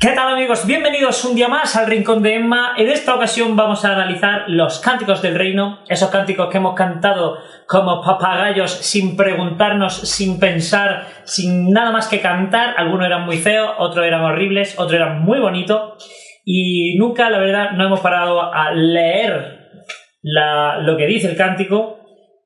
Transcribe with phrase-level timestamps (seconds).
[0.00, 0.66] ¿Qué tal amigos?
[0.66, 2.72] Bienvenidos un día más al Rincón de Emma.
[2.78, 7.36] En esta ocasión vamos a analizar los cánticos del reino, esos cánticos que hemos cantado
[7.68, 12.76] como papagayos sin preguntarnos, sin pensar, sin nada más que cantar.
[12.78, 16.02] Algunos eran muy feos, otros eran horribles, otros eran muy bonitos.
[16.46, 19.68] Y nunca, la verdad, no hemos parado a leer
[20.22, 21.98] lo que dice el cántico.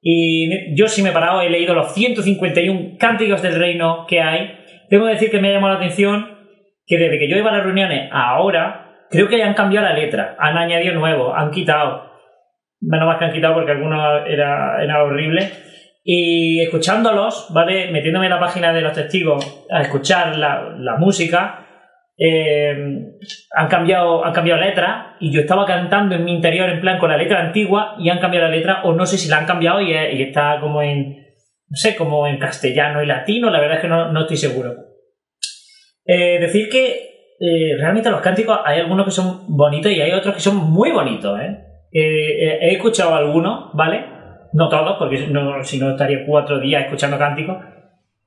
[0.02, 4.58] Y yo sí me he parado, he leído los 151 cánticos del reino que hay.
[4.90, 6.33] Que decir que me ha llamado la atención
[6.86, 10.36] que desde que yo iba a las reuniones ahora, creo que han cambiado la letra,
[10.38, 12.12] han añadido nuevo, han quitado.
[12.80, 15.50] Menos más que han quitado porque algunos era, era horrible.
[16.02, 17.90] Y escuchándolos, ¿vale?
[17.90, 21.64] Metiéndome en la página de los testigos a escuchar la, la música,
[22.16, 22.76] eh,
[23.56, 27.10] han cambiado han cambiado letra y yo estaba cantando en mi interior en plan con
[27.10, 29.80] la letra antigua y han cambiado la letra o no sé si la han cambiado
[29.80, 31.08] y, y está como en
[31.68, 34.74] no sé como en castellano y latino la verdad es que no, no estoy seguro
[36.04, 40.34] eh, decir que eh, realmente los cánticos hay algunos que son bonitos y hay otros
[40.34, 41.38] que son muy bonitos.
[41.40, 41.58] ¿eh?
[41.92, 44.04] he escuchado algunos, ¿vale?
[44.52, 45.28] No todos, porque
[45.62, 47.56] si no estaría cuatro días escuchando cánticos.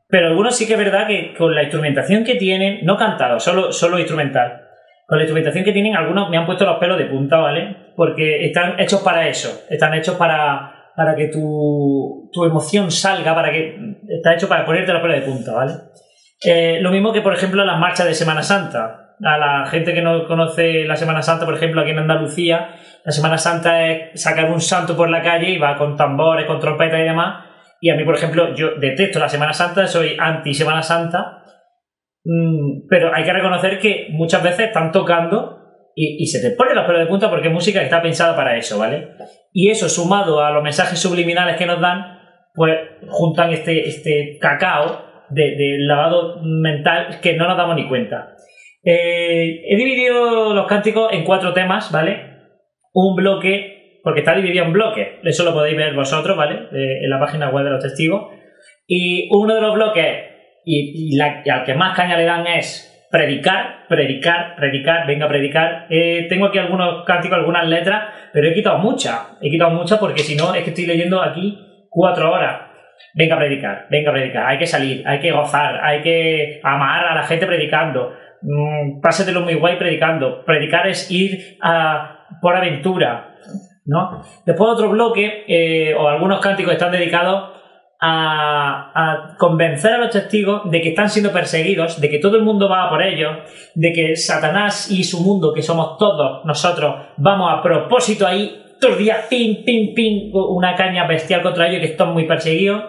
[0.10, 3.72] Pero algunos sí que es verdad que con la instrumentación que tienen, no cantado, solo,
[3.74, 4.62] solo instrumental.
[5.06, 7.94] Con la instrumentación que tienen, algunos me han puesto los pelos de punta, ¿vale?
[7.96, 9.66] Porque están hechos para eso.
[9.70, 13.78] Están hechos para, para que tu, tu emoción salga, para que.
[14.08, 15.74] Está hecho para ponerte los pelos de punta, ¿vale?
[16.82, 19.16] Lo mismo que, por ejemplo, las marchas de Semana Santa.
[19.24, 23.12] A la gente que no conoce la Semana Santa, por ejemplo, aquí en Andalucía, la
[23.12, 27.00] Semana Santa es sacar un santo por la calle y va con tambores, con trompetas
[27.00, 27.46] y demás.
[27.82, 31.44] Y a mí, por ejemplo, yo detesto la Semana Santa, soy anti Semana Santa,
[32.24, 35.58] mm, pero hay que reconocer que muchas veces están tocando
[36.00, 39.14] y, se te pone los pelos de punta porque música está pensada para eso, ¿vale?
[39.52, 42.20] Y eso sumado a los mensajes subliminales que nos dan,
[42.54, 42.78] pues
[43.08, 48.36] juntan este, este cacao de, lavado mental que no nos damos ni cuenta.
[48.84, 52.38] Eh, he dividido los cánticos en cuatro temas, ¿vale?
[52.94, 56.68] Un bloque, porque está dividido en bloques, eso lo podéis ver vosotros, ¿vale?
[56.72, 58.32] Eh, en la página web de los testigos.
[58.88, 60.06] Y uno de los bloques,
[60.64, 65.88] y, al que más caña le dan es predicar, predicar, predicar, venga a predicar.
[65.90, 69.38] Eh, tengo aquí algunos cánticos, algunas letras, pero he quitado muchas.
[69.42, 71.58] He quitado muchas porque si no, es que estoy leyendo aquí
[71.90, 72.67] cuatro horas
[73.14, 77.06] venga a predicar, venga a predicar, hay que salir, hay que gozar, hay que amar
[77.06, 83.36] a la gente predicando, mm, pásatelo muy guay predicando, predicar es ir a, por aventura,
[83.86, 84.22] ¿no?
[84.46, 87.54] Después otro bloque, eh, o algunos cánticos están dedicados
[88.00, 92.44] a, a, convencer a los testigos de que están siendo perseguidos, de que todo el
[92.44, 93.38] mundo va por ellos,
[93.74, 98.94] de que Satanás y su mundo, que somos todos nosotros, vamos a propósito ahí todos
[98.94, 102.84] los días, pim, pim, pim, una caña bestial contra ellos, que están muy perseguidos.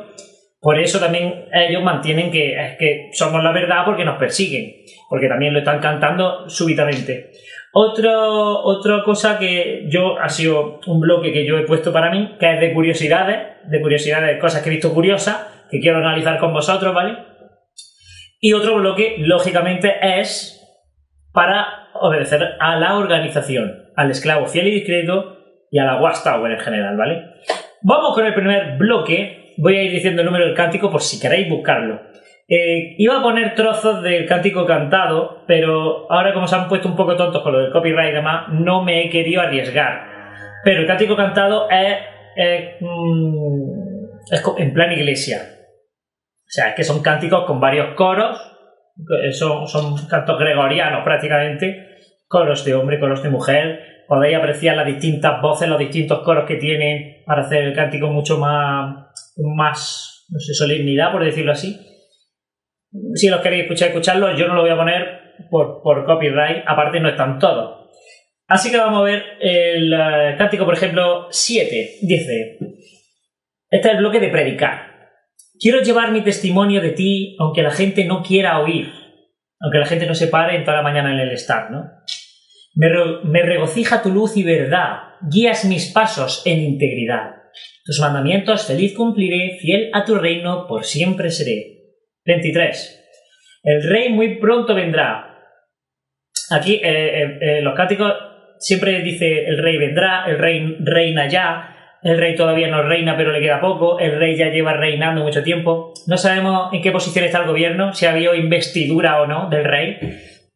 [0.60, 4.74] Por eso también ellos mantienen que, que somos la verdad porque nos persiguen,
[5.08, 7.30] porque también lo están cantando súbitamente.
[7.72, 12.36] Otro, otra cosa que yo ha sido un bloque que yo he puesto para mí,
[12.40, 16.52] que es de curiosidades, de curiosidades, cosas que he visto curiosas, que quiero analizar con
[16.52, 17.18] vosotros, ¿vale?
[18.40, 20.58] Y otro bloque, lógicamente, es
[21.32, 25.37] para obedecer a la organización, al esclavo fiel y discreto
[25.70, 27.24] y a la Watchtower en general, ¿vale?
[27.82, 29.54] Vamos con el primer bloque.
[29.58, 32.00] Voy a ir diciendo el número del cántico por si queréis buscarlo.
[32.48, 36.96] Eh, iba a poner trozos del cántico cantado, pero ahora como se han puesto un
[36.96, 40.06] poco tontos con lo del copyright y demás, no me he querido arriesgar.
[40.64, 41.98] Pero el cántico cantado es,
[42.80, 45.42] mm, es en plan iglesia.
[45.42, 48.40] O sea, es que son cánticos con varios coros,
[49.32, 55.40] son, son cantos gregorianos prácticamente, coros de hombre, coros de mujer, podéis apreciar las distintas
[55.42, 59.06] voces, los distintos coros que tienen para hacer el cántico mucho más,
[59.36, 61.78] más no sé, solemnidad, por decirlo así.
[63.14, 65.18] Si los queréis escuchar, escucharlos, yo no lo voy a poner
[65.50, 67.90] por, por copyright, aparte no están todos.
[68.48, 71.98] Así que vamos a ver el eh, cántico, por ejemplo, 7.
[72.00, 72.58] Dice,
[73.70, 74.88] este es el bloque de predicar.
[75.60, 78.90] Quiero llevar mi testimonio de ti, aunque la gente no quiera oír,
[79.60, 81.84] aunque la gente no se pare en toda la mañana en el estar, ¿no?
[82.78, 87.34] Me, regocija tu luz y verdad, guías mis pasos en integridad.
[87.84, 91.96] Tus mandamientos feliz cumpliré, fiel a tu reino por siempre seré.
[92.24, 93.04] 23.
[93.64, 95.40] El rey muy pronto vendrá.
[96.50, 98.12] Aquí eh, los cánticos
[98.60, 103.32] siempre dice el rey vendrá, el rey reina ya, el rey todavía no reina pero
[103.32, 105.94] le queda poco, el rey ya lleva reinando mucho tiempo.
[106.06, 109.64] No sabemos en qué posición está el gobierno, si ha habido investidura o no del
[109.64, 109.98] rey,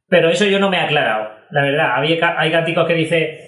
[0.08, 1.96] pero eso yo no me he aclarado, la verdad.
[1.96, 3.38] Había, hay cánticos que dice,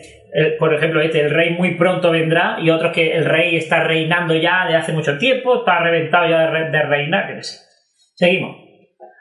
[0.59, 4.35] por ejemplo, este, el rey muy pronto vendrá y otros que el rey está reinando
[4.35, 7.59] ya de hace mucho tiempo, está reventado ya de, reinar, que sé.
[8.15, 8.57] Seguimos.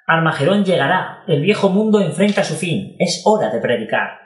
[0.05, 4.19] Armagedón llegará, el viejo mundo enfrenta su fin, es hora de predicar.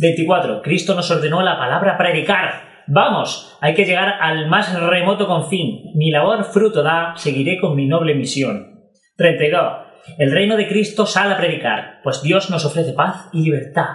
[0.00, 0.62] 24.
[0.62, 2.84] Cristo nos ordenó la palabra predicar.
[2.86, 5.92] Vamos, hay que llegar al más remoto confín.
[5.94, 8.78] Mi labor fruto da, seguiré con mi noble misión.
[9.16, 9.87] 32.
[10.16, 13.86] El reino de Cristo sale a predicar, pues Dios nos ofrece paz y libertad.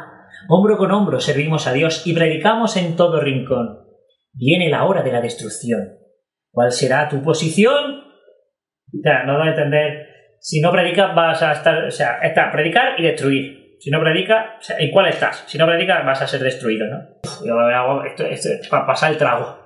[0.48, 3.80] Hombro con hombro servimos a Dios y predicamos en todo rincón.
[4.34, 5.98] Viene la hora de la destrucción.
[6.52, 8.02] ¿Cuál será tu posición?
[8.02, 10.08] O sea, no da a entender.
[10.40, 13.78] Si no predicas vas a estar, o sea, está predicar y destruir.
[13.80, 15.44] Si no predica, ¿en cuál estás?
[15.48, 17.00] Si no predicas, vas a ser destruido, ¿no?
[17.46, 19.66] Yo hago esto, esto para pasar el trago.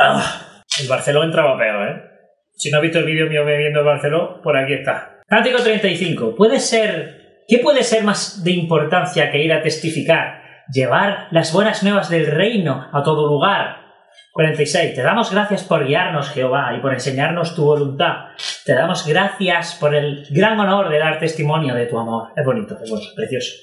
[0.00, 2.17] Ah, el Barcelona entraba peor, ¿eh?
[2.58, 5.20] Si no has visto el vídeo mío bebiendo el Barcelona, por aquí está.
[5.26, 6.34] Cántico 35.
[6.34, 7.44] ¿Puede ser...
[7.46, 10.42] ¿Qué puede ser más de importancia que ir a testificar?
[10.70, 13.88] Llevar las buenas nuevas del reino a todo lugar,
[14.32, 14.94] 46.
[14.94, 18.26] Te damos gracias por guiarnos, Jehová, y por enseñarnos tu voluntad.
[18.66, 22.32] Te damos gracias por el gran honor de dar testimonio de tu amor.
[22.36, 23.54] Es bonito, es bonito, precioso.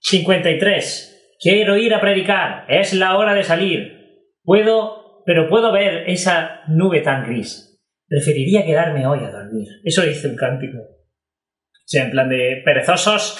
[0.00, 1.36] 53.
[1.40, 2.64] Quiero ir a predicar.
[2.68, 4.22] Es la hora de salir.
[4.42, 7.73] Puedo, pero puedo ver esa nube tan gris.
[8.06, 9.68] Preferiría quedarme hoy a dormir.
[9.82, 10.78] Eso dice un cántico.
[10.78, 13.38] O sea, en plan de perezosos,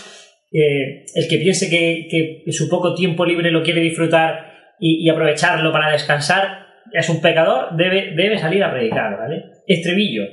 [0.52, 5.72] eh, el que piense que, que su poco tiempo libre lo quiere disfrutar y, aprovecharlo
[5.72, 9.44] para descansar, es un pecador, debe, debe salir a predicar, ¿vale?
[9.66, 10.25] Estribillo.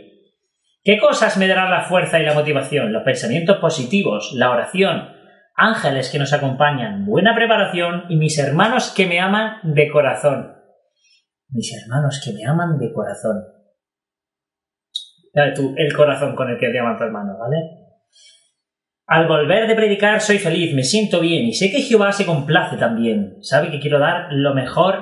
[0.84, 2.92] ¿Qué cosas me darán la fuerza y la motivación?
[2.92, 5.10] Los pensamientos positivos, la oración,
[5.56, 10.56] ángeles que nos acompañan, buena preparación y mis hermanos que me aman de corazón.
[11.50, 13.44] Mis hermanos que me aman de corazón.
[15.56, 17.58] Tú el corazón con el que te aman tu hermano, ¿vale?
[19.08, 22.78] Al volver de predicar soy feliz, me siento bien y sé que Jehová se complace
[22.78, 23.38] también.
[23.42, 24.96] Sabe que quiero dar lo mejor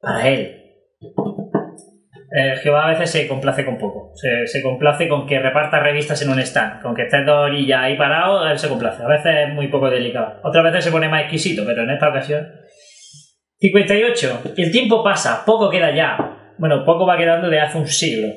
[0.00, 0.58] para él.
[2.30, 4.12] Eh, Jehová a veces se complace con poco.
[4.14, 6.82] Se, complace con que reparta revistas en un stand.
[6.82, 9.02] Con que estés dos orillas ahí parado, él se complace.
[9.02, 10.40] A veces es muy poco delicado.
[10.44, 12.46] Otras veces se pone más exquisito, pero en esta ocasión.
[13.60, 14.42] 58.
[14.56, 16.54] El tiempo pasa, poco queda ya.
[16.58, 18.28] Bueno, poco va quedando de hace un siglo.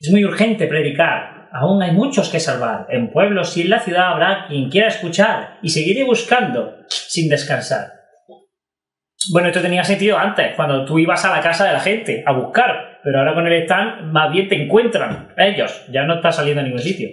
[0.00, 2.86] Es muy urgente predicar, aún hay muchos que salvar.
[2.90, 7.92] En pueblos y en la ciudad habrá quien quiera escuchar y seguiré buscando sin descansar.
[9.32, 12.32] Bueno, esto tenía sentido antes, cuando tú ibas a la casa de la gente a
[12.32, 16.60] buscar, pero ahora con el stand más bien te encuentran ellos, ya no está saliendo
[16.60, 17.08] a ningún sitio.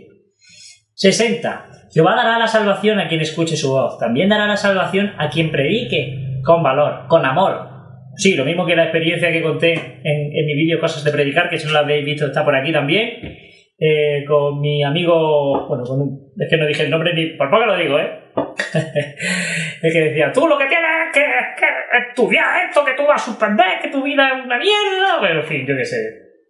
[0.95, 1.65] 60.
[1.91, 5.51] Jehová dará la salvación a quien escuche su voz, también dará la salvación a quien
[5.51, 7.72] predique con valor, con amor.
[8.15, 11.49] Sí, lo mismo que la experiencia que conté en, en mi vídeo Cosas de Predicar,
[11.49, 13.39] que si no la habéis visto está por aquí también
[13.85, 17.49] eh, con mi amigo, bueno, con un, es que no dije el nombre ni, por
[17.49, 18.11] poco lo digo, ¿eh?
[19.81, 23.25] el que decía, tú lo que tienes que, que estudiar esto, que tú vas a
[23.25, 25.97] suspender, que tu vida es una mierda, pero en fin, yo qué sé,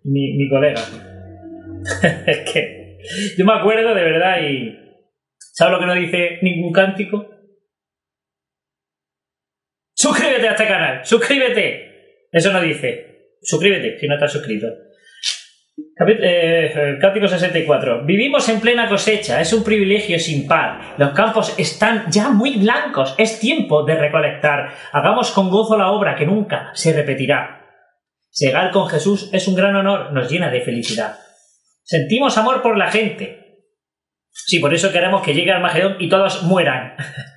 [0.04, 0.82] mi, mi colega.
[2.28, 2.98] es que
[3.38, 4.80] yo me acuerdo de verdad y...
[5.56, 7.28] ¿Sabes lo que no dice ningún cántico?
[10.04, 12.28] Suscríbete a este canal, suscríbete.
[12.30, 13.38] Eso no dice.
[13.42, 14.68] Suscríbete si no estás suscrito.
[16.06, 18.04] Eh, Cántico 64.
[18.04, 20.96] Vivimos en plena cosecha, es un privilegio sin par.
[20.98, 24.74] Los campos están ya muy blancos, es tiempo de recolectar.
[24.92, 27.62] Hagamos con gozo la obra que nunca se repetirá.
[28.30, 31.16] Segar con Jesús es un gran honor, nos llena de felicidad.
[31.82, 33.62] Sentimos amor por la gente.
[34.32, 36.98] Sí, por eso queremos que llegue al Magedón y todos mueran.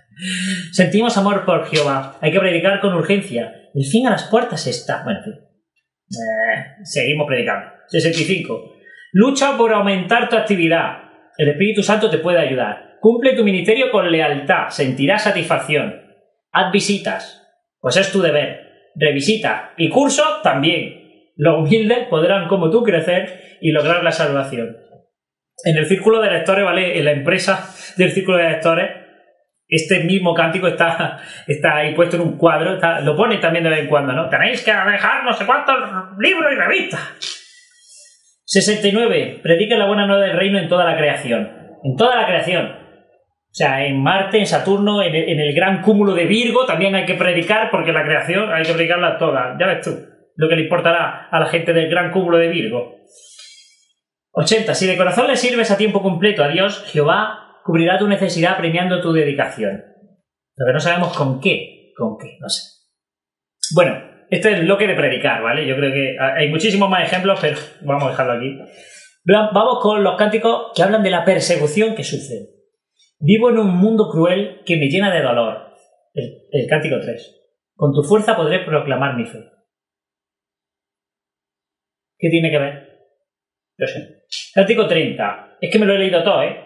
[0.73, 2.19] Sentimos amor por Jehová.
[2.21, 3.71] Hay que predicar con urgencia.
[3.75, 5.03] El fin a las puertas está.
[5.05, 5.21] Bueno.
[5.21, 7.71] Eh, seguimos predicando.
[7.89, 8.77] 65.
[9.13, 10.99] Lucha por aumentar tu actividad.
[11.37, 12.97] El Espíritu Santo te puede ayudar.
[13.01, 14.69] Cumple tu ministerio con lealtad.
[14.71, 16.03] Sentirás satisfacción.
[16.53, 17.47] Haz visitas.
[17.81, 18.91] Pues es tu deber.
[18.95, 19.75] Revisita.
[19.77, 21.33] Y curso también.
[21.37, 24.79] Los humildes podrán, como tú, crecer y lograr la salvación.
[25.65, 26.99] En el círculo de lectores, ¿vale?
[26.99, 29.06] En la empresa del círculo de lectores,
[29.69, 33.81] este mismo cántico está, está ahí puesto en un cuadro, lo pone también de vez
[33.81, 34.29] en cuando, ¿no?
[34.29, 35.75] Tenéis que dejar no sé cuántos
[36.19, 37.37] libros y revistas.
[38.45, 39.41] 69.
[39.43, 41.51] Predica la buena nueva del reino en toda la creación.
[41.83, 42.67] En toda la creación.
[42.67, 47.15] O sea, en Marte, en Saturno, en el, gran cúmulo de Virgo también hay que
[47.15, 49.57] predicar porque la creación hay que predicarla toda.
[49.59, 49.91] Ya ves tú
[50.37, 52.97] lo que le importará a la gente del gran cúmulo de Virgo.
[54.33, 54.75] 80.
[54.75, 59.01] Si de corazón le sirves a tiempo completo a Dios, Jehová cubrirá tu necesidad premiando
[59.01, 59.85] tu dedicación.
[60.57, 61.93] Lo que no sabemos con qué.
[61.97, 62.63] Con qué, no sé.
[63.75, 65.67] Bueno, este es el bloque de predicar, ¿vale?
[65.67, 68.59] Yo creo que hay muchísimos más ejemplos, pero vamos a dejarlo aquí.
[69.25, 72.47] Vamos con los cánticos que hablan de la persecución que sufren.
[73.19, 75.75] Vivo en un mundo cruel que me llena de dolor.
[76.15, 77.35] El, cántico 3.
[77.75, 79.41] Con tu fuerza podré proclamar mi fe.
[82.19, 82.89] ¿Qué tiene que ver?
[83.79, 84.25] Yo sé.
[84.55, 85.59] Cántico 30.
[85.61, 86.65] Es que me lo he leído todo, ¿eh?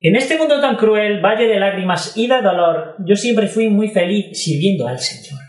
[0.00, 3.88] En este mundo tan cruel, valle de lágrimas y de dolor, yo siempre fui muy
[3.88, 5.40] feliz sirviendo al Señor.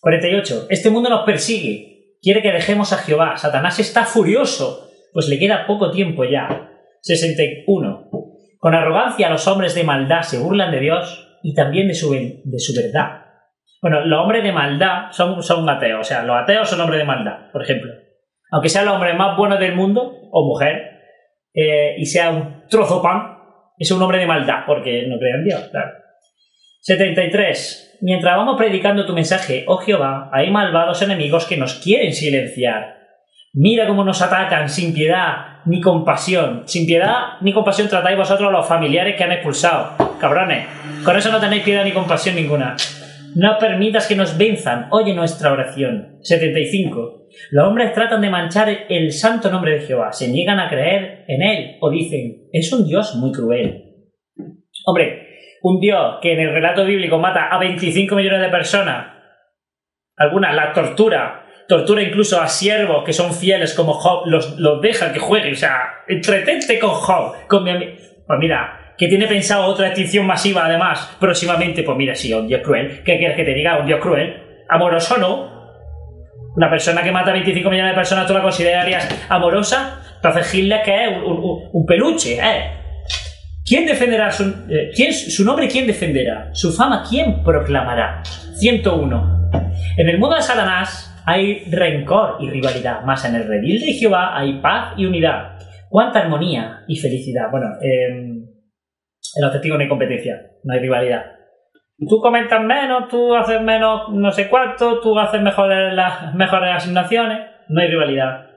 [0.00, 0.66] 48.
[0.68, 2.16] Este mundo nos persigue.
[2.20, 3.36] Quiere que dejemos a Jehová.
[3.36, 6.70] Satanás está furioso, pues le queda poco tiempo ya.
[7.02, 8.10] 61.
[8.58, 12.58] Con arrogancia los hombres de maldad se burlan de Dios y también de su, de
[12.58, 13.26] su verdad.
[13.80, 16.00] Bueno, los hombres de maldad son, son ateos.
[16.00, 17.92] O sea, los ateos son hombres de maldad, por ejemplo.
[18.50, 20.91] Aunque sea el hombre más bueno del mundo, o mujer,
[21.54, 23.38] eh, y sea un trozo pan,
[23.78, 25.90] es un hombre de maldad, porque no cree en Dios, claro.
[26.80, 27.98] 73.
[28.00, 32.96] Mientras vamos predicando tu mensaje, oh Jehová, hay malvados enemigos que nos quieren silenciar.
[33.54, 36.62] Mira cómo nos atacan sin piedad ni compasión.
[36.66, 39.94] Sin piedad ni compasión tratáis vosotros a los familiares que han expulsado.
[40.18, 40.66] Cabrones,
[41.04, 42.76] con eso no tenéis piedad ni compasión ninguna.
[43.34, 44.88] No permitas que nos venzan.
[44.90, 46.18] Oye nuestra oración.
[46.22, 47.28] 75.
[47.50, 50.12] Los hombres tratan de manchar el santo nombre de Jehová.
[50.12, 53.84] Se niegan a creer en él o dicen, es un Dios muy cruel.
[54.86, 55.28] Hombre,
[55.62, 59.14] un Dios que en el relato bíblico mata a 25 millones de personas,
[60.16, 65.12] algunas la tortura, tortura incluso a siervos que son fieles como Job, los, los deja
[65.12, 67.72] que jueguen, o sea, entretente con Job, con mi.
[67.72, 72.60] Pues mira, que tiene pensado otra extinción masiva además próximamente, pues mira, sí, un Dios
[72.62, 73.02] cruel.
[73.02, 73.80] ¿Qué quieres que te diga?
[73.80, 74.62] Un Dios cruel.
[74.68, 75.50] Amoroso no.
[76.54, 79.98] Una persona que mata a 25 millones de personas, ¿tú la considerarías amorosa?
[80.14, 82.70] Entonces Hitler que es un, peluche, ¿eh?
[83.66, 85.66] ¿Quién defenderá su, eh, ¿quién, su nombre?
[85.66, 86.50] ¿Quién defenderá?
[86.52, 88.22] Su fama, ¿quién proclamará?
[88.54, 89.50] 101.
[89.96, 94.38] En el mundo de Satanás hay rencor y rivalidad, más en el redil de Jehová
[94.38, 95.58] hay paz y unidad.
[95.88, 97.50] Cuánta armonía y felicidad.
[97.50, 97.66] Bueno,
[99.36, 101.24] en los testigos no hay competencia, no hay rivalidad.
[102.08, 107.38] Tú comentas menos, tú haces menos no sé cuánto, tú haces mejores las mejores asignaciones,
[107.68, 108.50] no hay rivalidad.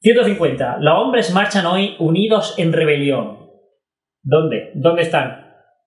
[0.00, 0.78] 150.
[0.80, 3.38] Los hombres marchan hoy unidos en rebelión.
[4.22, 4.72] ¿Dónde?
[4.74, 5.42] ¿Dónde están?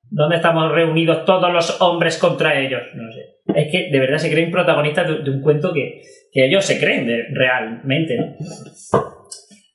[0.10, 2.82] ¿Dónde estamos reunidos todos los hombres contra ellos?
[2.94, 3.36] No sé.
[3.54, 6.02] Es que de verdad se creen protagonistas de, un cuento que,
[6.34, 8.38] ellos se creen realmente.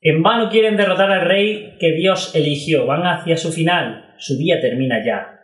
[0.02, 2.86] En vano quieren derrotar al rey que Dios eligió.
[2.86, 4.09] Van hacia su final.
[4.20, 5.40] Su día termina ya.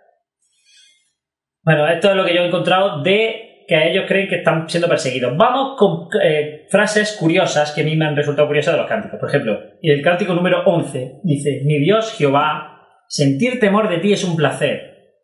[1.63, 4.89] Bueno, esto es lo que yo he encontrado de que ellos creen que están siendo
[4.89, 5.37] perseguidos.
[5.37, 9.19] Vamos con eh, frases curiosas que a mí me han resultado curiosas de los cánticos.
[9.19, 12.75] Por ejemplo, el cántico número 11 dice, mi Dios Jehová
[13.09, 15.15] Sentir temor de ti es un placer.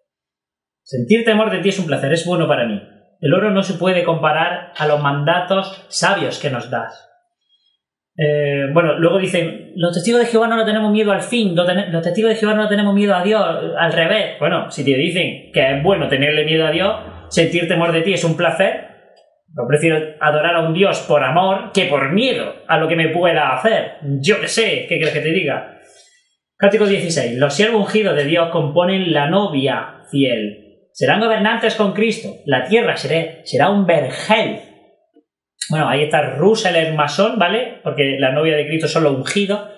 [0.84, 2.80] Sentir temor de ti es un placer, es bueno para mí.
[3.20, 7.11] El oro no se puede comparar a los mandatos sabios que nos das.
[8.16, 12.02] Eh, bueno, luego dicen, los testigos de Jehová no le tenemos miedo al fin, los
[12.02, 13.42] testigos de Jehová no tenemos miedo a Dios,
[13.78, 14.38] al revés.
[14.38, 16.94] Bueno, si te dicen que es bueno tenerle miedo a Dios,
[17.30, 18.92] sentir temor de ti es un placer,
[19.54, 23.08] yo prefiero adorar a un Dios por amor que por miedo a lo que me
[23.08, 23.98] pueda hacer.
[24.20, 25.78] Yo qué sé, ¿qué quieres que te diga?
[26.56, 27.38] Cántico 16.
[27.38, 30.88] Los siervos ungidos de Dios componen la novia fiel.
[30.92, 32.36] Serán gobernantes con Cristo.
[32.46, 34.60] La tierra será, un vergel.
[35.70, 37.80] Bueno, ahí está Russell el masón, ¿vale?
[37.82, 39.68] Porque la novia de Cristo son los ungidos.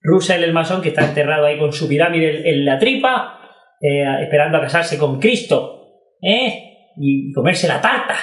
[0.00, 3.40] Russell el masón que está enterrado ahí con su pirámide en la tripa,
[3.80, 5.74] eh, esperando a casarse con Cristo.
[6.20, 6.92] ¿Eh?
[6.96, 8.16] Y comerse la tarta.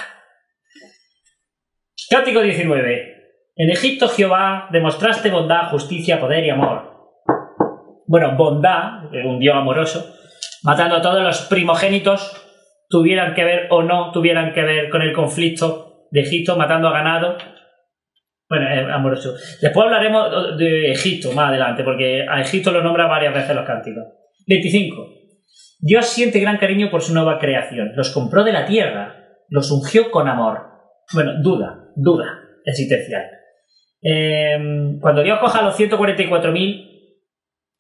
[2.10, 3.14] Cántico 19.
[3.56, 6.96] En Egipto Jehová demostraste bondad, justicia, poder y amor
[8.08, 10.16] bueno, bondad, un Dios amoroso,
[10.64, 12.42] matando a todos los primogénitos,
[12.90, 16.94] tuvieran que ver o no tuvieran que ver con el conflicto de Egipto, matando a
[16.94, 17.38] ganado.
[18.48, 19.34] Bueno, es amoroso.
[19.62, 24.04] Después hablaremos de Egipto más adelante, porque a Egipto lo nombra varias veces los cánticos.
[24.48, 25.08] 25.
[25.80, 27.92] Dios siente gran cariño por su nueva creación.
[27.96, 29.16] Los compró de la tierra,
[29.50, 30.60] los ungió con amor.
[31.14, 32.26] Bueno, duda, duda
[32.66, 33.24] existencial.
[34.02, 36.96] Eh, cuando Dios coja los 144.000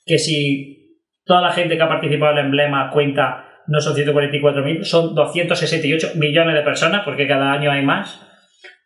[0.05, 4.83] que si toda la gente que ha participado en el emblema cuenta no son 144.000,
[4.83, 8.21] son 268 millones de personas, porque cada año hay más.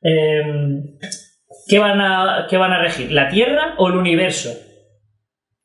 [0.01, 0.98] Em,
[1.67, 3.12] ¿qué, van a, ¿Qué van a regir?
[3.12, 4.51] ¿La Tierra o el universo?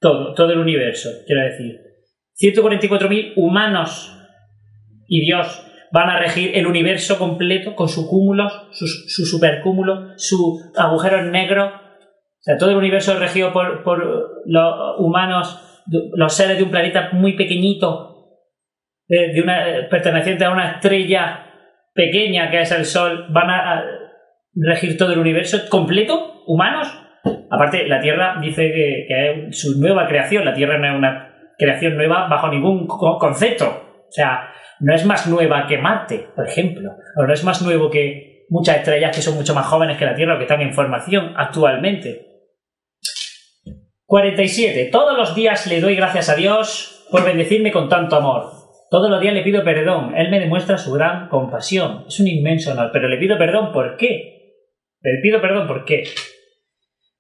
[0.01, 1.81] Todo, todo el universo, quiero decir.
[2.41, 4.11] 144.000 humanos
[5.07, 8.87] y Dios van a regir el universo completo con sus cúmulos, su
[9.25, 11.71] supercúmulos, sus agujeros negros,
[12.45, 17.11] sea, todo el universo es regido por, por los humanos, los seres de un planeta
[17.13, 18.14] muy pequeñito,
[19.09, 21.47] de, una, perteneciente a una estrella
[21.95, 23.85] pequeña que es el Sol, van a
[24.55, 26.89] regir todo el universo completo, humanos.
[27.51, 31.97] Aparte, la Tierra dice que, es su nueva creación, la Tierra no es una creación
[31.97, 34.05] nueva bajo ningún concepto.
[34.09, 37.91] O sea, no es más nueva que Marte, por ejemplo, o no es más nuevo
[37.91, 40.75] que muchas estrellas que son mucho más jóvenes que la Tierra o que están en
[40.75, 42.35] formación actualmente.
[44.07, 44.91] 47.
[44.93, 48.64] Todos los días le doy gracias a Dios por bendecirme con tanto amor.
[48.95, 50.15] Todos los días le pido perdón.
[50.17, 52.05] Él me demuestra su gran compasión.
[52.07, 52.91] Es un inmenso honor.
[52.93, 54.53] Pero le pido perdón, ¿por qué?
[55.01, 56.05] Le pido perdón, ¿por qué?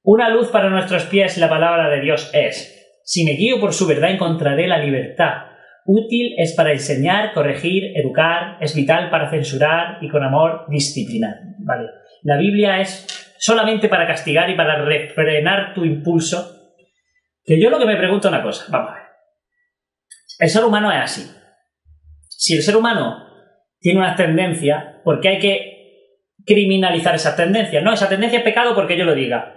[0.04, 3.00] Una luz para nuestros pies, la palabra de Dios es.
[3.02, 5.46] Si me guío por su verdad, encontraré la libertad.
[5.84, 11.40] Útil es para enseñar, corregir, educar, es vital para censurar y con amor disciplinar.
[11.58, 11.88] Vale.
[12.22, 16.54] La Biblia es solamente para castigar y para refrenar tu impulso
[17.44, 19.02] que yo lo que me pregunto una cosa, vamos a ver.
[20.38, 21.43] El ser humano es así.
[22.36, 23.24] Si el ser humano
[23.80, 25.74] tiene unas tendencias, ¿por qué hay que
[26.46, 27.82] criminalizar esas tendencias?
[27.82, 29.54] No, esa tendencia es pecado porque yo lo diga.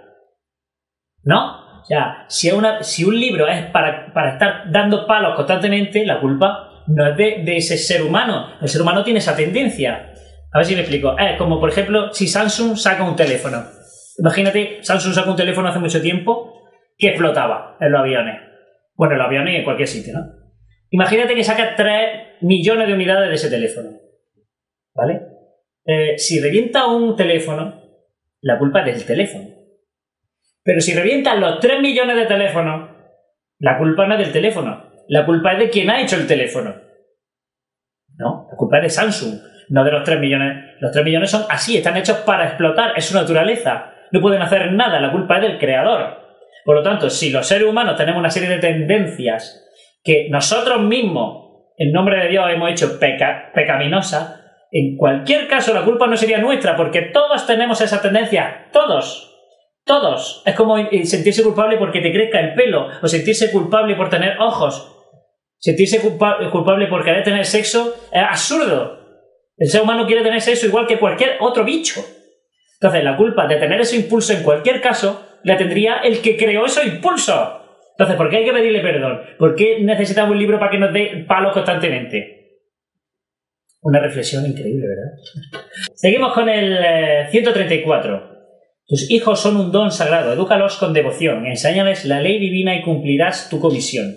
[1.22, 1.80] ¿No?
[1.80, 6.20] O sea, si, una, si un libro es para, para, estar dando palos constantemente, la
[6.20, 8.52] culpa no es de, ese ser humano.
[8.60, 10.12] El ser humano tiene esa tendencia.
[10.52, 11.16] A ver si me explico.
[11.18, 13.64] Es como, por ejemplo, si Samsung saca un teléfono.
[14.18, 18.40] Imagínate, Samsung saca un teléfono hace mucho tiempo que explotaba en los aviones.
[18.94, 20.26] Bueno, en los aviones y en cualquier sitio, ¿no?
[20.90, 23.90] Imagínate que sacas 3 millones de unidades de ese teléfono.
[24.94, 25.20] ¿Vale?
[25.84, 27.82] Eh, si revienta un teléfono,
[28.42, 29.48] la culpa es del teléfono.
[30.62, 32.90] Pero si revientan los 3 millones de teléfonos,
[33.58, 34.90] la culpa no es del teléfono.
[35.08, 36.74] La culpa es de quien ha hecho el teléfono.
[38.16, 38.48] ¿No?
[38.50, 39.40] La culpa es de Samsung,
[39.70, 40.76] no de los 3 millones.
[40.80, 43.94] Los 3 millones son así, están hechos para explotar, es su naturaleza.
[44.12, 46.18] No pueden hacer nada, la culpa es del creador.
[46.64, 49.66] Por lo tanto, si los seres humanos tenemos una serie de tendencias
[50.04, 51.47] que nosotros mismos,
[51.78, 56.76] en nombre de Dios, hemos hecho pecaminosas, en cualquier caso la culpa no sería nuestra,
[56.76, 59.36] porque todos tenemos esa tendencia, todos.
[59.84, 60.42] Todos.
[60.44, 64.94] Es como sentirse culpable porque te crezca el pelo, o sentirse culpable por tener ojos.
[65.58, 68.98] Sentirse culpable por querer tener sexo es absurdo.
[69.56, 72.00] El ser humano quiere tener sexo igual que cualquier otro bicho.
[72.74, 76.66] Entonces, la culpa de tener ese impulso en cualquier caso la tendría el que creó
[76.66, 77.57] ese impulso.
[77.98, 79.22] Entonces, ¿por qué hay que pedirle perdón?
[79.40, 82.60] ¿Por qué necesitamos un libro para que nos dé palos constantemente?
[83.80, 85.18] Una reflexión increíble, ¿verdad?
[85.94, 86.78] Seguimos con el
[87.28, 88.14] 134.
[88.14, 88.20] Eh,
[88.86, 93.50] Tus hijos son un don sagrado, edúcalos con devoción, enséñales la ley divina y cumplirás
[93.50, 94.14] tu comisión.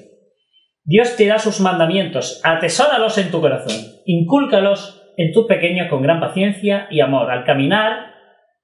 [0.83, 6.19] Dios te da sus mandamientos, atesóralos en tu corazón, incúlcalos en tus pequeños con gran
[6.19, 8.13] paciencia y amor, al caminar,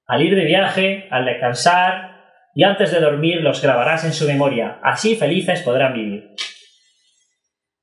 [0.06, 2.17] al ir de viaje, al descansar,
[2.58, 4.80] y antes de dormir los grabarás en su memoria.
[4.82, 6.32] Así felices podrán vivir.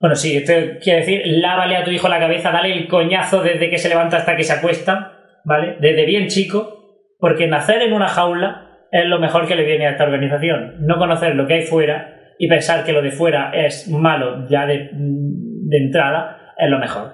[0.01, 3.71] Bueno, sí, esto quiere decir, lávale a tu hijo la cabeza, dale el coñazo desde
[3.71, 5.13] que se levanta hasta que se acuesta,
[5.45, 5.77] ¿vale?
[5.79, 9.93] Desde bien chico, porque nacer en una jaula es lo mejor que le viene a
[9.93, 10.79] esta organización.
[10.81, 14.67] No conocer lo que hay fuera y pensar que lo de fuera es malo ya
[14.67, 17.13] de, de entrada es lo mejor.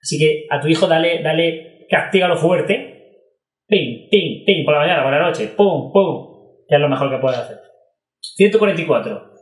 [0.00, 2.92] Así que a tu hijo dale, dale, castígalo fuerte.
[3.68, 6.33] Ping, ping, ping, por la mañana, por la noche, pum, pum,
[6.76, 7.60] es lo mejor que puede hacer.
[8.20, 9.34] 144.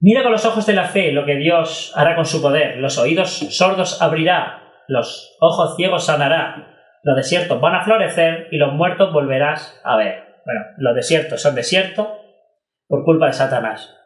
[0.00, 2.78] Mira con los ojos de la fe lo que Dios hará con su poder.
[2.78, 6.70] Los oídos sordos abrirá, los ojos ciegos sanará,
[7.02, 10.42] los desiertos van a florecer y los muertos volverás a ver.
[10.44, 12.08] Bueno, los desiertos son desiertos
[12.88, 13.96] por culpa de Satanás.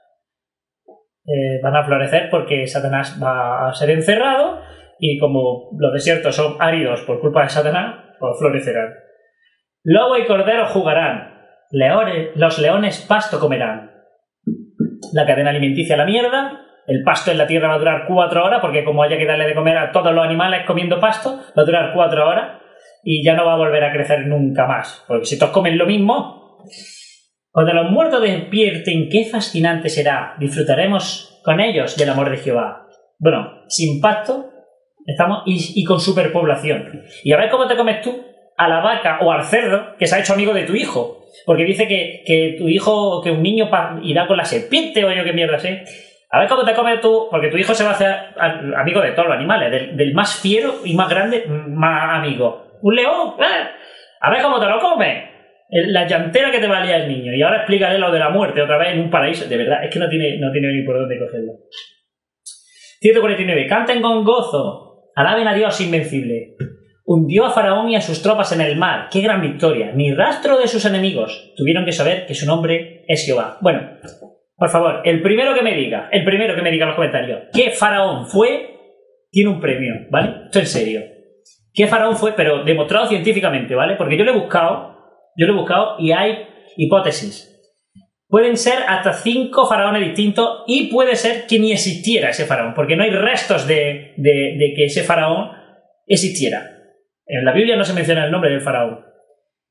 [1.26, 4.61] Eh, van a florecer porque Satanás va a ser encerrado
[4.98, 8.94] y como los desiertos son áridos por culpa de Satanás, pues florecerán.
[9.85, 11.34] Lobo y cordero jugarán,
[12.34, 13.90] los leones pasto comerán.
[15.12, 18.60] La cadena alimenticia la mierda, el pasto en la tierra va a durar cuatro horas,
[18.60, 21.66] porque como haya que darle de comer a todos los animales comiendo pasto, va a
[21.66, 22.60] durar cuatro horas
[23.02, 25.04] y ya no va a volver a crecer nunca más.
[25.08, 26.58] Porque si todos comen lo mismo,
[27.50, 30.34] cuando los muertos despierten, qué fascinante será.
[30.38, 32.88] Disfrutaremos con ellos del amor de Jehová.
[33.18, 34.50] Bueno, sin pasto
[35.06, 37.02] estamos y, y con superpoblación.
[37.22, 38.24] Y a ver cómo te comes tú
[38.56, 41.23] a la vaca o al cerdo que se ha hecho amigo de tu hijo.
[41.44, 43.70] Porque dice que, tu hijo, que un niño
[44.03, 45.85] irá con la serpiente o yo qué mierda sé.
[46.31, 48.14] A ver cómo te comes tú, porque tu hijo se va a hacer
[48.77, 52.79] amigo de todos los animales, del, más fiero y más grande, más amigo.
[52.83, 53.68] Un león, ¡eh!
[54.20, 55.31] a ver cómo te lo comes.
[55.70, 57.33] La llantera que te valía el niño.
[57.35, 59.49] Y ahora explícale lo de la muerte otra vez en un paraíso.
[59.49, 61.53] De verdad, es que no tiene, no tiene ni por dónde cogerlo.
[63.01, 63.66] 149.
[63.66, 65.11] Canten con gozo.
[65.14, 66.57] Alaben a Dios invencible.
[67.07, 69.09] Hundió a Faraón y a sus tropas en el mar.
[69.11, 69.93] ¡Qué gran victoria!
[69.95, 71.53] Ni rastro de sus enemigos.
[71.55, 73.59] Tuvieron que saber que su nombre es Jehová.
[73.61, 73.99] Bueno,
[74.57, 77.43] por favor, el primero que me diga, el primero que me diga en los comentarios,
[77.53, 78.71] ¿qué faraón fue?
[79.31, 80.45] Tiene un premio, ¿vale?
[80.47, 81.03] Esto en serio.
[81.75, 82.33] ¿Qué faraón fue?
[82.33, 83.97] Pero demostrado científicamente, ¿vale?
[83.97, 84.97] Porque yo lo he buscado,
[85.37, 86.47] yo lo he buscado y hay
[86.79, 87.51] hipótesis.
[88.29, 92.97] Pueden ser hasta cinco faraones distintos y puede ser que ni existiera ese faraón, porque
[92.97, 95.51] no hay restos de, de que ese faraón
[96.07, 96.73] existiera.
[97.26, 99.04] En la Biblia no se menciona el nombre del faraón.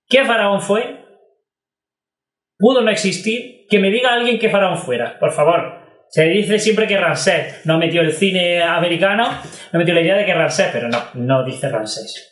[0.08, 1.04] ¿Qué faraón fue?
[2.58, 3.66] ¿Pudo no existir?
[3.70, 5.84] Que me diga alguien qué faraón fuera, por favor.
[6.10, 9.28] Se dice siempre que Ramsés no metió el cine americano,
[9.72, 12.30] no metió la idea de que Ramsés, pero no, no dice Ramsés.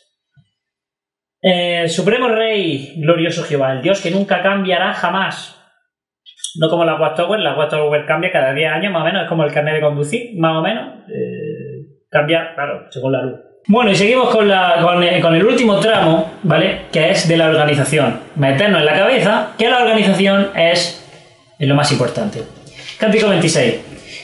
[1.42, 5.58] Eh, Supremo Rey, glorioso Jehová, el Dios que nunca cambiará jamás.
[6.60, 9.44] No como la Watchtower, la Watchtower cambia cada 10 años más o menos, es como
[9.44, 11.08] el carnet de conducir, más o menos.
[11.08, 13.40] Eh, cambia, claro, según la luz.
[13.66, 16.82] Bueno, y seguimos con, eh, con, el último tramo, ¿vale?
[16.90, 18.18] Que es de la organización.
[18.34, 21.04] Meternos en la cabeza que la organización es,
[21.58, 22.42] lo más importante.
[22.98, 23.74] Cántico 26.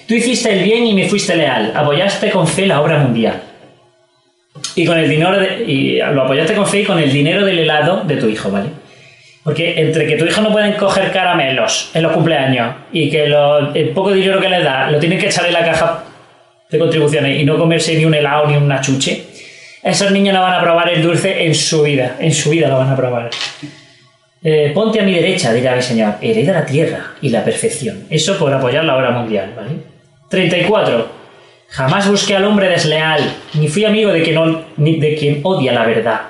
[0.09, 1.73] Tú hiciste el bien y me fuiste leal.
[1.75, 3.41] Apoyaste con fe la obra mundial.
[4.75, 8.03] Y con el dinero y lo apoyaste con fe y con el dinero del helado
[8.05, 8.71] de tu hijo, ¿vale?
[9.45, 13.91] Porque entre que tu hijo no pueden coger caramelos en los cumpleaños y que el
[13.91, 16.03] poco dinero que le da lo tienen que echar en la caja
[16.71, 19.28] de contribuciones y no comerse ni un helado ni una chuche,
[19.89, 22.79] esos niños no van a probar el dulce en su vida, en su vida lo
[22.79, 23.31] van a probar.
[24.43, 28.05] Eh, ponte a mi derecha, dirá mi Señor, hereda la tierra y la perfección.
[28.09, 29.71] Eso por apoyar la obra mundial, ¿vale?
[30.29, 31.09] 34.
[31.71, 33.21] Jamás busqué al hombre desleal,
[33.55, 36.21] ni fui amigo de quien, ni de quien odia la verdad.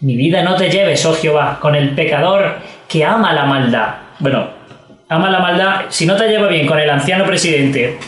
[0.00, 2.56] Mi vida no te lleves, oh Jehová, con el pecador
[2.88, 3.94] que ama la maldad.
[4.18, 4.48] Bueno,
[5.08, 7.98] ama la maldad, si no te lleva bien con el anciano presidente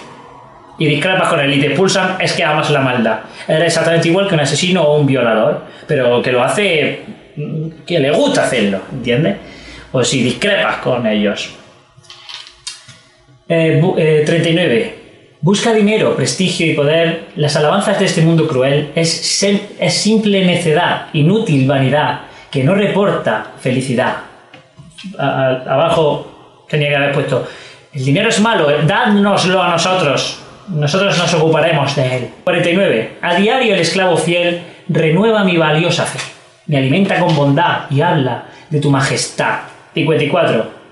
[0.79, 3.21] y discrepas con él y te expulsan, es que amas la maldad.
[3.47, 7.01] Eres exactamente igual que un asesino o un violador, pero que lo hace,
[7.87, 9.37] que le gusta hacerlo, ¿entiendes?
[9.93, 11.55] O si discrepas con ellos.
[13.47, 14.77] 39.
[14.77, 15.05] Eh,
[15.45, 17.25] Busca dinero, prestigio y poder.
[17.37, 19.43] Las alabanzas de este mundo cruel es,
[19.79, 24.17] es simple necedad, inútil vanidad, que no reporta felicidad.
[25.19, 27.47] abajo tenía que haber puesto,
[27.93, 32.31] el dinero es malo, dádnoslo a nosotros, nosotros nos ocuparemos de él.
[32.45, 33.19] 49.
[33.21, 36.19] A diario el esclavo fiel renueva mi valiosa fe.
[36.67, 39.61] Me alimenta con bondad y habla de tu majestad.
[39.95, 40.85] 54.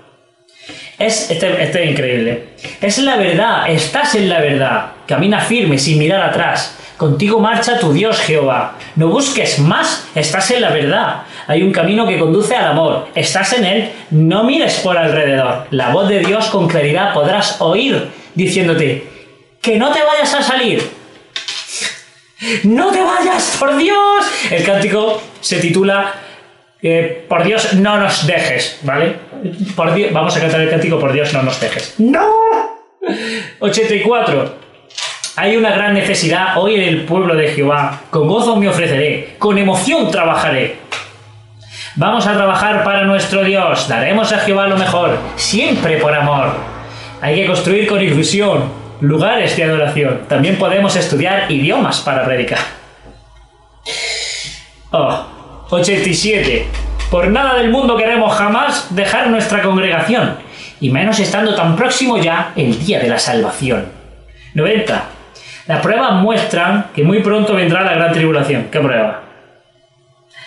[0.99, 2.43] Es, este, este, es increíble.
[2.79, 4.91] Es la verdad, estás en la verdad.
[5.07, 6.77] Camina firme, sin mirar atrás.
[6.97, 8.75] Contigo marcha tu Dios Jehová.
[8.95, 11.23] No busques más, estás en la verdad.
[11.47, 13.07] Hay un camino que conduce al amor.
[13.15, 15.67] Estás en él, no mires por alrededor.
[15.71, 19.12] La voz de Dios con claridad podrás oír diciéndote,
[19.63, 20.83] que no te vayas a salir.
[22.63, 24.25] No te vayas, por Dios.
[24.51, 26.13] El cántico se titula
[26.81, 29.15] eh, Por Dios no nos dejes, ¿vale?
[29.75, 31.95] Por vamos a cantar el cántico Por Dios no nos dejes.
[31.97, 32.27] ¡No!
[33.59, 34.63] 84.
[35.37, 38.01] Hay una gran necesidad hoy en el pueblo de Jehová.
[38.09, 40.75] Con gozo me ofreceré, con emoción trabajaré.
[41.95, 46.51] Vamos a trabajar para nuestro Dios, daremos a Jehová lo mejor, siempre por amor.
[47.21, 50.21] Hay que construir con ilusión, lugares de adoración.
[50.29, 52.59] También podemos estudiar idiomas para predicar.
[54.91, 55.25] Oh,
[55.69, 56.65] 87.
[57.11, 60.37] Por nada del mundo queremos jamás dejar nuestra congregación,
[60.79, 63.87] y menos estando tan próximo ya el día de la salvación.
[64.53, 65.03] 90.
[65.67, 68.67] Las pruebas muestran que muy pronto vendrá la gran tribulación.
[68.71, 69.21] ¿Qué prueba?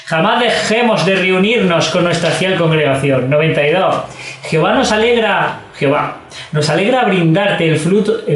[0.06, 3.28] Jamás dejemos de reunirnos con nuestra fiel congregación.
[3.28, 3.96] 92.
[4.44, 6.20] Jehová nos alegra, Jehová,
[6.52, 8.20] nos alegra brindarte el fruto.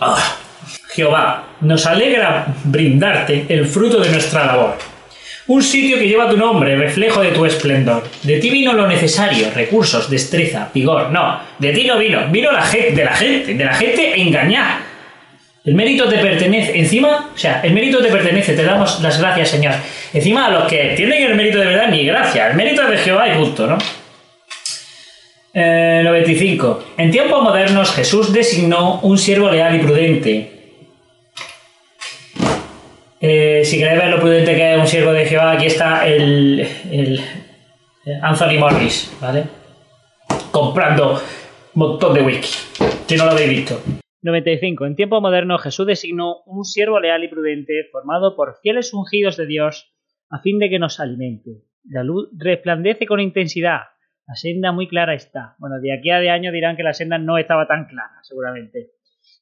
[0.00, 0.36] Ah,
[0.92, 4.76] Jehová, nos alegra brindarte el fruto de nuestra labor.
[5.46, 8.02] Un sitio que lleva tu nombre, reflejo de tu esplendor.
[8.22, 11.10] De ti vino lo necesario, recursos, destreza, vigor.
[11.10, 14.93] No, de ti no vino, vino la gente, de la gente, de la gente engañar
[15.64, 16.78] el mérito te pertenece.
[16.78, 19.72] Encima, o sea, el mérito te pertenece, te damos las gracias, Señor.
[20.12, 22.50] Encima, a los que tienen el mérito de verdad, ni gracias.
[22.50, 23.78] El mérito de Jehová y punto, ¿no?
[25.54, 26.84] 95.
[26.98, 30.50] Eh, en tiempos modernos, Jesús designó un siervo leal y prudente.
[33.20, 36.68] Eh, si queréis ver lo prudente que es un siervo de Jehová, aquí está el,
[36.90, 37.24] el
[38.20, 39.44] Anthony Morris, ¿vale?
[40.50, 41.22] Comprando
[41.74, 42.50] un montón de whisky.
[43.06, 43.80] Si no lo habéis visto.
[44.24, 44.86] 95.
[44.86, 49.46] En tiempo moderno Jesús designó un siervo leal y prudente, formado por fieles ungidos de
[49.46, 49.94] Dios,
[50.30, 51.62] a fin de que nos alimente.
[51.84, 53.80] La luz resplandece con intensidad.
[54.26, 55.56] La senda muy clara está.
[55.58, 58.92] Bueno, de aquí a de año dirán que la senda no estaba tan clara, seguramente.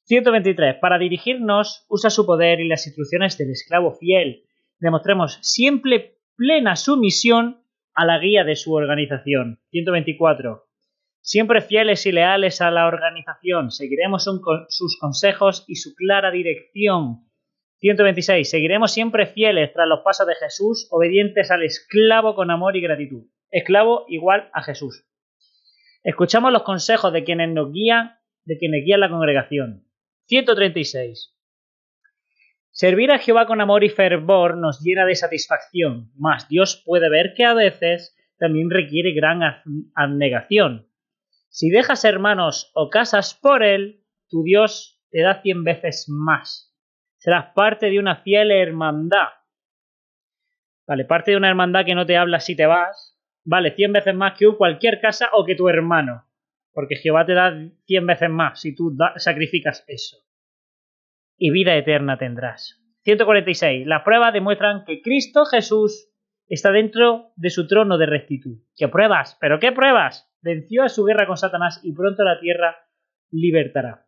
[0.03, 0.75] 123.
[0.81, 4.43] Para dirigirnos, usa su poder y las instrucciones del esclavo fiel.
[4.79, 7.63] Demostremos siempre plena sumisión
[7.95, 9.61] a la guía de su organización.
[9.69, 10.65] 124.
[11.25, 14.27] Siempre fieles y leales a la organización, seguiremos
[14.67, 17.29] sus consejos y su clara dirección.
[17.79, 18.49] 126.
[18.49, 23.23] Seguiremos siempre fieles tras los pasos de Jesús, obedientes al esclavo con amor y gratitud.
[23.49, 25.07] Esclavo igual a Jesús.
[26.03, 29.87] Escuchamos los consejos de quienes nos guían, de quienes guían la congregación.
[30.27, 31.37] 136.
[32.71, 37.33] Servir a Jehová con amor y fervor nos llena de satisfacción, mas Dios puede ver
[37.33, 39.39] que a veces también requiere gran
[39.95, 40.89] abnegación.
[41.53, 46.75] Si dejas hermanos o casas por él, tu Dios te da cien veces más.
[47.17, 49.27] Serás parte de una fiel hermandad.
[50.87, 54.15] Vale, parte de una hermandad que no te habla si te vas, vale cien veces
[54.15, 56.25] más que cualquier casa o que tu hermano.
[56.71, 57.53] Porque Jehová te da
[57.85, 60.17] cien veces más si tú sacrificas eso.
[61.37, 62.81] Y vida eterna tendrás.
[63.03, 63.85] 146.
[63.85, 66.09] Las pruebas demuestran que Cristo Jesús
[66.47, 68.57] está dentro de su trono de rectitud.
[68.75, 69.37] ¿Qué pruebas?
[69.39, 70.32] ¿Pero qué pruebas?
[70.43, 72.75] Venció a su guerra con Satanás y pronto la tierra
[73.31, 74.05] libertará.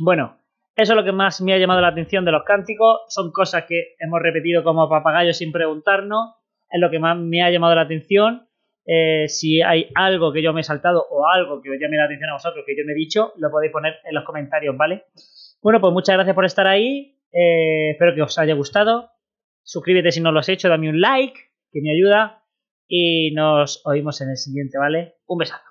[0.00, 0.38] Bueno,
[0.74, 3.02] eso es lo que más me ha llamado la atención de los cánticos.
[3.08, 6.34] Son cosas que hemos repetido como papagayos sin preguntarnos.
[6.68, 8.48] Es lo que más me ha llamado la atención.
[8.84, 12.04] Eh, si hay algo que yo me he saltado o algo que os llame la
[12.04, 15.06] atención a vosotros que yo me he dicho, lo podéis poner en los comentarios, ¿vale?
[15.62, 17.18] Bueno, pues muchas gracias por estar ahí.
[17.32, 19.10] Eh, espero que os haya gustado.
[19.62, 21.38] Suscríbete si no lo has hecho, dame un like,
[21.72, 22.44] que me ayuda.
[22.88, 25.16] Y nos oímos en el siguiente, ¿vale?
[25.26, 25.65] Un besazo.